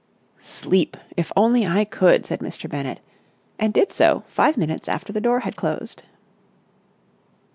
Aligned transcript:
"Sleep! 0.41 0.97
If 1.15 1.31
I 1.37 1.39
only 1.41 1.85
could!" 1.85 2.25
said 2.25 2.39
Mr. 2.39 2.67
Bennett, 2.67 3.01
and 3.59 3.71
did 3.71 3.91
so 3.93 4.23
five 4.25 4.57
minutes 4.57 4.89
after 4.89 5.13
the 5.13 5.21
door 5.21 5.41
had 5.41 5.55
closed. 5.55 6.01